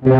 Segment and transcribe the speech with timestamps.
[0.00, 0.10] Ahoi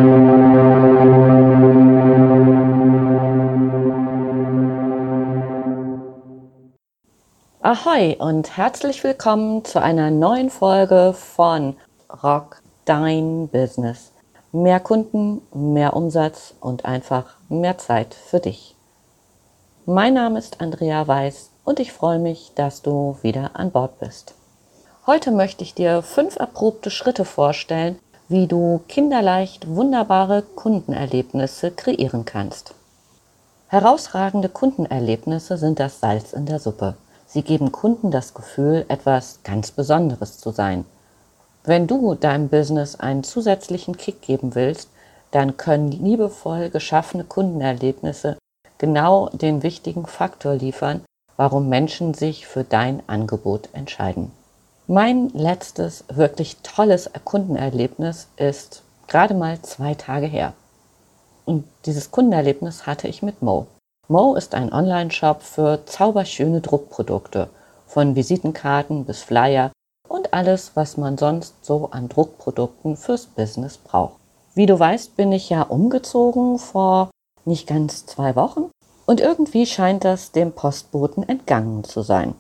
[8.19, 11.77] und herzlich willkommen zu einer neuen Folge von
[12.25, 14.11] Rock Dein Business.
[14.51, 18.75] Mehr Kunden, mehr Umsatz und einfach mehr Zeit für dich.
[19.87, 24.35] Mein Name ist Andrea Weiß und ich freue mich, dass du wieder an Bord bist.
[25.07, 32.75] Heute möchte ich dir fünf erprobte Schritte vorstellen, wie du kinderleicht wunderbare Kundenerlebnisse kreieren kannst.
[33.69, 36.95] Herausragende Kundenerlebnisse sind das Salz in der Suppe.
[37.27, 40.85] Sie geben Kunden das Gefühl, etwas ganz Besonderes zu sein.
[41.65, 44.89] Wenn du deinem Business einen zusätzlichen Kick geben willst,
[45.31, 48.39] dann können liebevoll geschaffene Kundenerlebnisse
[48.79, 51.03] genau den wichtigen Faktor liefern,
[51.37, 54.33] warum Menschen sich für dein Angebot entscheiden.
[54.91, 60.55] Mein letztes wirklich tolles Kundenerlebnis ist gerade mal zwei Tage her.
[61.45, 63.67] Und dieses Kundenerlebnis hatte ich mit Mo.
[64.09, 67.51] Mo ist ein Online-Shop für zauberschöne Druckprodukte,
[67.87, 69.73] von Visitenkarten bis Flyer
[70.09, 74.15] und alles, was man sonst so an Druckprodukten fürs Business braucht.
[74.55, 77.11] Wie du weißt, bin ich ja umgezogen vor
[77.45, 78.71] nicht ganz zwei Wochen
[79.05, 82.35] und irgendwie scheint das dem Postboten entgangen zu sein.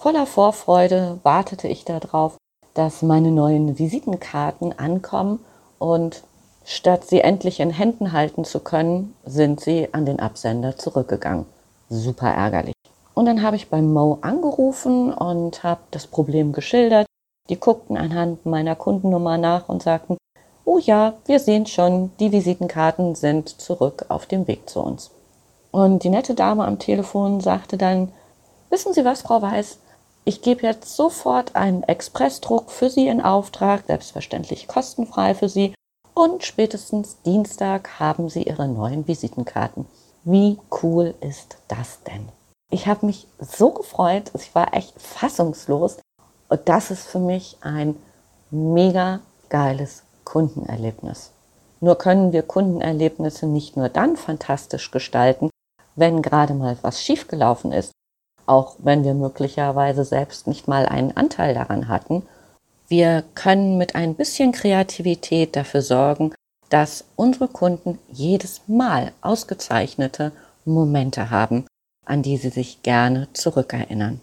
[0.00, 2.38] Voller Vorfreude wartete ich darauf,
[2.72, 5.40] dass meine neuen Visitenkarten ankommen
[5.78, 6.22] und
[6.64, 11.44] statt sie endlich in Händen halten zu können, sind sie an den Absender zurückgegangen.
[11.90, 12.72] Super ärgerlich.
[13.12, 17.06] Und dann habe ich beim Mo angerufen und habe das Problem geschildert.
[17.50, 20.16] Die guckten anhand meiner Kundennummer nach und sagten,
[20.64, 25.10] oh ja, wir sehen schon, die Visitenkarten sind zurück auf dem Weg zu uns.
[25.72, 28.10] Und die nette Dame am Telefon sagte dann,
[28.70, 29.78] wissen Sie was, Frau Weiß,
[30.24, 35.74] ich gebe jetzt sofort einen Expressdruck für Sie in Auftrag, selbstverständlich kostenfrei für Sie.
[36.14, 39.86] Und spätestens Dienstag haben Sie Ihre neuen Visitenkarten.
[40.24, 42.28] Wie cool ist das denn?
[42.70, 45.98] Ich habe mich so gefreut, ich war echt fassungslos.
[46.48, 47.96] Und das ist für mich ein
[48.50, 51.32] mega geiles Kundenerlebnis.
[51.80, 55.48] Nur können wir Kundenerlebnisse nicht nur dann fantastisch gestalten,
[55.96, 57.92] wenn gerade mal was schiefgelaufen ist,
[58.50, 62.24] auch wenn wir möglicherweise selbst nicht mal einen Anteil daran hatten.
[62.88, 66.34] Wir können mit ein bisschen Kreativität dafür sorgen,
[66.68, 70.32] dass unsere Kunden jedes Mal ausgezeichnete
[70.64, 71.64] Momente haben,
[72.04, 74.20] an die sie sich gerne zurückerinnern.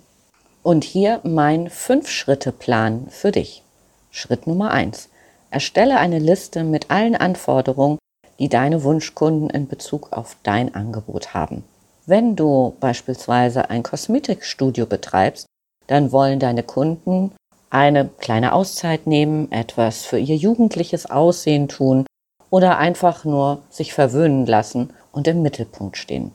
[0.62, 3.64] Und hier mein Fünf-Schritte-Plan für dich.
[4.12, 5.08] Schritt Nummer eins:
[5.52, 7.98] Erstelle eine Liste mit allen Anforderungen,
[8.40, 11.64] die deine Wunschkunden in Bezug auf dein Angebot haben.
[12.10, 15.46] Wenn du beispielsweise ein Kosmetikstudio betreibst,
[15.88, 17.34] dann wollen deine Kunden
[17.70, 22.06] eine kleine Auszeit nehmen, etwas für ihr jugendliches Aussehen tun
[22.50, 26.32] oder einfach nur sich verwöhnen lassen und im Mittelpunkt stehen.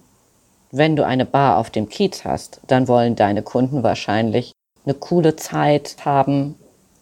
[0.73, 4.53] Wenn du eine Bar auf dem Kiez hast, dann wollen deine Kunden wahrscheinlich
[4.85, 6.57] eine coole Zeit haben,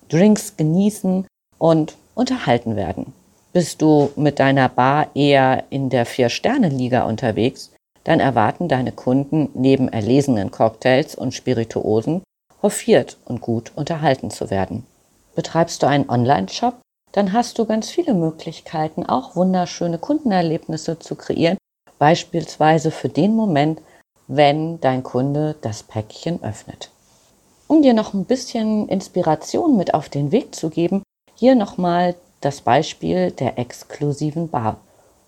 [0.09, 1.27] Drinks genießen
[1.59, 3.15] und unterhalten werden.
[3.53, 7.73] Bist du mit deiner Bar eher in der Vier-Sterne-Liga unterwegs,
[8.05, 12.23] dann erwarten deine Kunden neben erlesenen Cocktails und Spirituosen
[12.63, 14.87] hoffiert und gut unterhalten zu werden.
[15.35, 16.75] Betreibst du einen Online-Shop,
[17.13, 21.59] dann hast du ganz viele Möglichkeiten, auch wunderschöne Kundenerlebnisse zu kreieren,
[21.99, 23.81] beispielsweise für den Moment,
[24.29, 26.91] wenn dein Kunde das Päckchen öffnet.
[27.67, 31.03] Um dir noch ein bisschen Inspiration mit auf den Weg zu geben,
[31.35, 34.79] hier nochmal das Beispiel der exklusiven Bar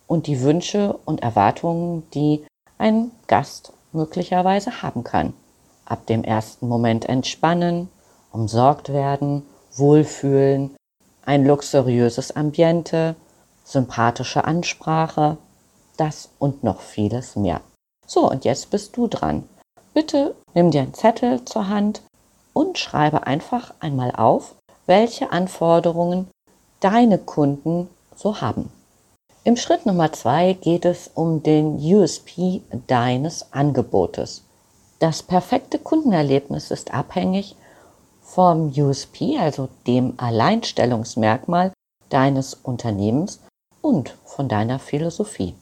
[0.07, 2.45] und die Wünsche und Erwartungen, die
[2.83, 5.35] ein Gast möglicherweise haben kann.
[5.85, 7.89] Ab dem ersten Moment entspannen,
[8.33, 10.75] umsorgt werden, wohlfühlen,
[11.25, 13.15] ein luxuriöses Ambiente,
[13.63, 15.37] sympathische Ansprache,
[15.97, 17.61] das und noch vieles mehr.
[18.05, 19.49] So, und jetzt bist du dran.
[19.95, 22.03] Bitte nimm dir einen Zettel zur Hand
[22.53, 24.57] und schreibe einfach einmal auf,
[24.87, 26.29] welche Anforderungen
[26.81, 28.73] deine Kunden so haben.
[29.45, 34.45] Im Schritt Nummer zwei geht es um den USP deines Angebotes.
[35.01, 37.57] Das perfekte Kundenerlebnis ist abhängig
[38.21, 41.73] vom USP, also dem Alleinstellungsmerkmal
[42.09, 43.41] deines Unternehmens
[43.81, 45.57] und von deiner Philosophie.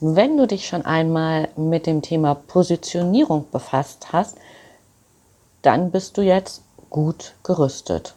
[0.00, 4.36] Wenn du dich schon einmal mit dem Thema Positionierung befasst hast,
[5.62, 6.60] dann bist du jetzt
[6.90, 8.14] gut gerüstet.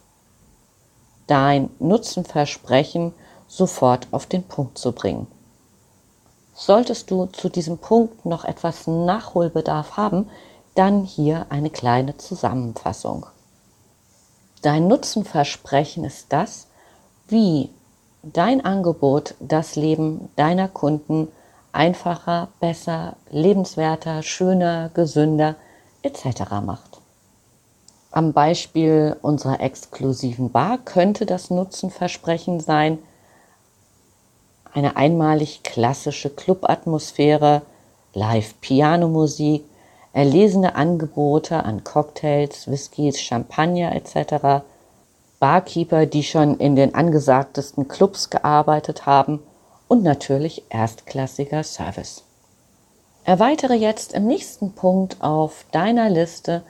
[1.26, 3.14] Dein Nutzenversprechen
[3.56, 5.28] sofort auf den Punkt zu bringen.
[6.54, 10.30] Solltest du zu diesem Punkt noch etwas Nachholbedarf haben,
[10.74, 13.26] dann hier eine kleine Zusammenfassung.
[14.62, 16.68] Dein Nutzenversprechen ist das,
[17.28, 17.70] wie
[18.24, 21.28] dein Angebot das Leben deiner Kunden
[21.72, 25.56] einfacher, besser, lebenswerter, schöner, gesünder
[26.02, 26.52] etc.
[26.64, 27.02] macht.
[28.12, 33.00] Am Beispiel unserer exklusiven Bar könnte das Nutzenversprechen sein,
[34.76, 37.62] eine einmalig klassische Clubatmosphäre,
[38.14, 39.64] Live-Pianomusik,
[40.12, 44.66] erlesene Angebote an Cocktails, Whiskys, Champagner etc.,
[45.40, 49.40] Barkeeper, die schon in den angesagtesten Clubs gearbeitet haben
[49.88, 52.24] und natürlich erstklassiger Service.
[53.24, 56.64] Erweitere jetzt im nächsten Punkt auf deiner Liste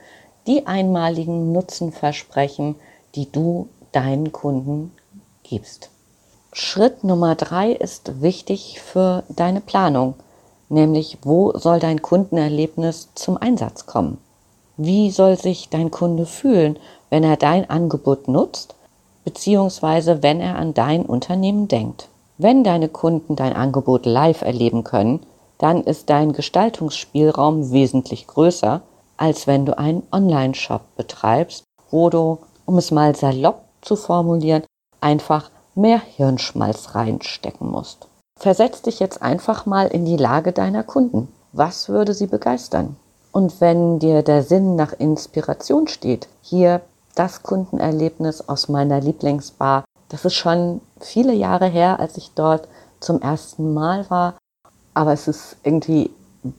[0.46, 2.76] die einmaligen Nutzenversprechen,
[3.16, 4.92] die du deinen Kunden
[5.42, 5.90] gibst.
[6.58, 10.14] Schritt Nummer drei ist wichtig für deine Planung,
[10.70, 14.16] nämlich wo soll dein Kundenerlebnis zum Einsatz kommen?
[14.78, 16.78] Wie soll sich dein Kunde fühlen,
[17.10, 18.74] wenn er dein Angebot nutzt,
[19.22, 22.08] beziehungsweise wenn er an dein Unternehmen denkt?
[22.38, 25.20] Wenn deine Kunden dein Angebot live erleben können,
[25.58, 28.80] dann ist dein Gestaltungsspielraum wesentlich größer,
[29.18, 34.62] als wenn du einen Online-Shop betreibst, wo du, um es mal salopp zu formulieren,
[35.02, 38.08] einfach mehr Hirnschmalz reinstecken musst.
[38.38, 41.28] Versetz dich jetzt einfach mal in die Lage deiner Kunden.
[41.52, 42.96] Was würde sie begeistern?
[43.32, 46.80] Und wenn dir der Sinn nach Inspiration steht, hier
[47.14, 52.68] das Kundenerlebnis aus meiner Lieblingsbar, das ist schon viele Jahre her, als ich dort
[53.00, 54.34] zum ersten Mal war,
[54.94, 56.10] aber es ist irgendwie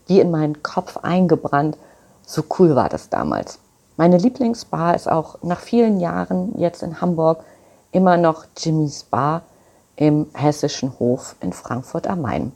[0.05, 1.77] wie in meinen Kopf eingebrannt.
[2.25, 3.59] So cool war das damals.
[3.95, 7.43] Meine Lieblingsbar ist auch nach vielen Jahren jetzt in Hamburg
[7.91, 9.43] immer noch Jimmys Bar
[9.95, 12.51] im Hessischen Hof in Frankfurt am Main.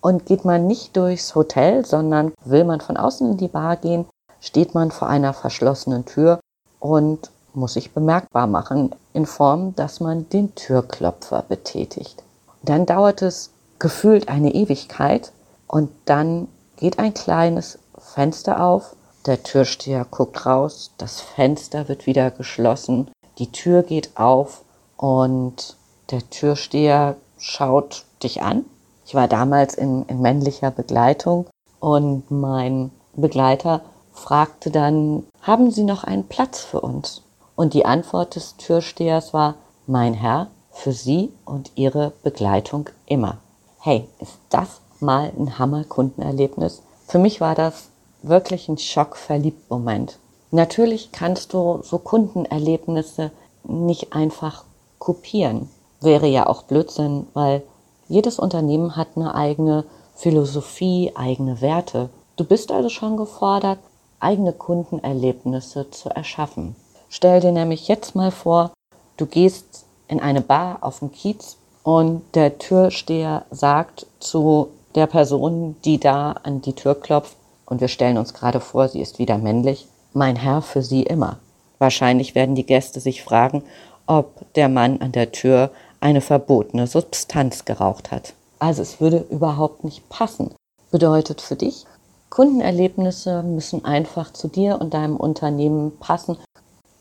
[0.00, 4.06] Und geht man nicht durchs Hotel, sondern will man von außen in die Bar gehen,
[4.40, 6.40] steht man vor einer verschlossenen Tür
[6.78, 12.22] und muss sich bemerkbar machen in Form, dass man den Türklopfer betätigt.
[12.62, 15.32] Dann dauert es gefühlt eine Ewigkeit
[15.66, 18.94] und dann geht ein kleines Fenster auf,
[19.26, 24.62] der Türsteher guckt raus, das Fenster wird wieder geschlossen, die Tür geht auf
[24.98, 25.76] und
[26.10, 28.66] der Türsteher schaut dich an
[29.08, 31.46] ich war damals in, in männlicher Begleitung
[31.80, 33.80] und mein Begleiter
[34.12, 37.22] fragte dann, haben Sie noch einen Platz für uns?
[37.56, 39.54] Und die Antwort des Türstehers war,
[39.86, 43.38] mein Herr, für Sie und Ihre Begleitung immer.
[43.80, 46.82] Hey, ist das mal ein Hammer-Kundenerlebnis?
[47.06, 47.88] Für mich war das
[48.20, 50.18] wirklich ein Schock-Verliebt-Moment.
[50.50, 53.30] Natürlich kannst du so Kundenerlebnisse
[53.64, 54.64] nicht einfach
[55.08, 55.70] kopieren.
[56.02, 57.62] Wäre ja auch Blödsinn, weil
[58.08, 59.84] jedes Unternehmen hat eine eigene
[60.14, 62.10] Philosophie, eigene Werte.
[62.36, 63.78] Du bist also schon gefordert,
[64.20, 66.76] eigene Kundenerlebnisse zu erschaffen.
[67.08, 68.70] Stell dir nämlich jetzt mal vor,
[69.16, 75.76] du gehst in eine Bar auf dem Kiez und der Türsteher sagt zu der Person,
[75.86, 77.34] die da an die Tür klopft,
[77.64, 81.38] und wir stellen uns gerade vor, sie ist wieder männlich, mein Herr für sie immer.
[81.78, 83.62] Wahrscheinlich werden die Gäste sich fragen,
[84.08, 85.70] ob der Mann an der Tür
[86.00, 88.34] eine verbotene Substanz geraucht hat.
[88.58, 90.54] Also es würde überhaupt nicht passen.
[90.90, 91.84] Bedeutet für dich,
[92.30, 96.36] Kundenerlebnisse müssen einfach zu dir und deinem Unternehmen passen.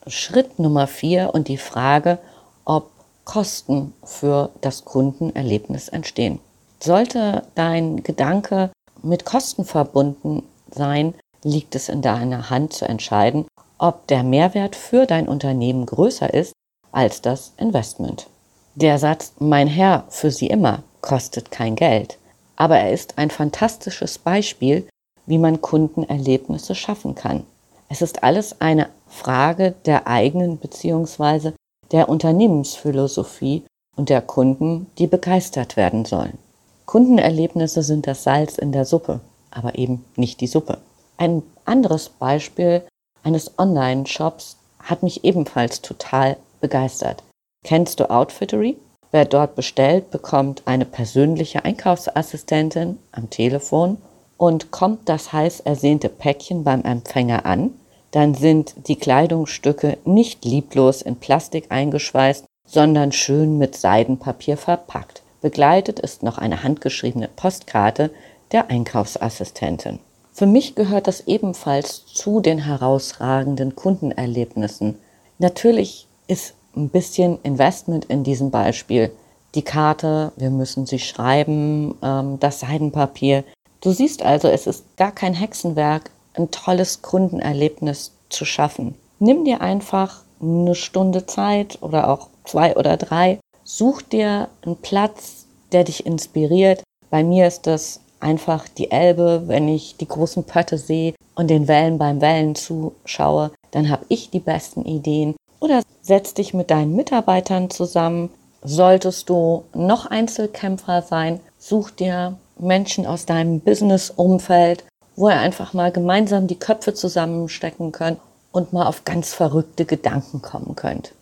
[0.05, 2.19] Schritt Nummer vier und die Frage,
[2.65, 2.91] ob
[3.25, 6.39] Kosten für das Kundenerlebnis entstehen.
[6.81, 13.45] Sollte dein Gedanke mit Kosten verbunden sein, liegt es in deiner Hand zu entscheiden,
[13.77, 16.53] ob der Mehrwert für dein Unternehmen größer ist
[16.97, 18.25] als das Investment.
[18.73, 22.17] Der Satz Mein Herr für Sie immer kostet kein Geld,
[22.55, 24.87] aber er ist ein fantastisches Beispiel,
[25.27, 27.43] wie man Kundenerlebnisse schaffen kann.
[27.87, 31.51] Es ist alles eine Frage der eigenen bzw.
[31.91, 33.63] der Unternehmensphilosophie
[33.95, 36.39] und der Kunden, die begeistert werden sollen.
[36.87, 39.19] Kundenerlebnisse sind das Salz in der Suppe,
[39.51, 40.79] aber eben nicht die Suppe.
[41.17, 42.81] Ein anderes Beispiel
[43.21, 47.23] eines Online-Shops hat mich ebenfalls total begeistert.
[47.63, 48.77] Kennst du Outfittery?
[49.11, 53.97] Wer dort bestellt, bekommt eine persönliche Einkaufsassistentin am Telefon
[54.37, 57.71] und kommt das heiß ersehnte Päckchen beim Empfänger an,
[58.11, 65.21] dann sind die Kleidungsstücke nicht lieblos in Plastik eingeschweißt, sondern schön mit Seidenpapier verpackt.
[65.41, 68.11] Begleitet ist noch eine handgeschriebene Postkarte
[68.51, 69.99] der Einkaufsassistentin.
[70.33, 74.99] Für mich gehört das ebenfalls zu den herausragenden Kundenerlebnissen.
[75.39, 79.11] Natürlich ist ein bisschen Investment in diesem Beispiel.
[79.55, 83.43] Die Karte, wir müssen sie schreiben, ähm, das Seidenpapier.
[83.81, 88.95] Du siehst also, es ist gar kein Hexenwerk, ein tolles Kundenerlebnis zu schaffen.
[89.19, 95.45] Nimm dir einfach eine Stunde Zeit oder auch zwei oder drei, Such dir einen Platz,
[95.73, 96.83] der dich inspiriert.
[97.09, 101.67] Bei mir ist das einfach die Elbe, wenn ich die großen Pötte sehe und den
[101.67, 105.35] Wellen beim Wellen zuschaue, dann habe ich die besten Ideen.
[105.59, 108.29] Oder setz dich mit deinen Mitarbeitern zusammen.
[108.63, 114.85] Solltest du noch Einzelkämpfer sein, such dir Menschen aus deinem Business-Umfeld,
[115.15, 118.19] wo ihr einfach mal gemeinsam die Köpfe zusammenstecken könnt
[118.51, 121.13] und mal auf ganz verrückte Gedanken kommen könnt.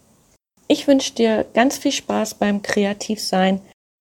[0.67, 3.61] Ich wünsche dir ganz viel Spaß beim Kreativsein.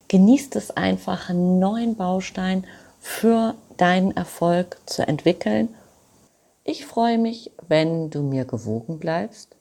[0.08, 2.66] Genießt es einfach, einen neuen Baustein
[3.00, 5.70] für deinen Erfolg zu entwickeln.
[6.64, 9.56] Ich freue mich, wenn du mir gewogen bleibst.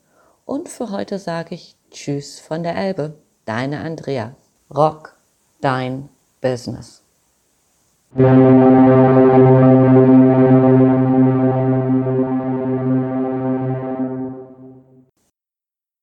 [0.48, 3.18] Und für heute sage ich Tschüss von der Elbe.
[3.44, 4.34] Deine Andrea.
[4.74, 5.14] Rock
[5.60, 6.08] dein
[6.40, 7.02] Business.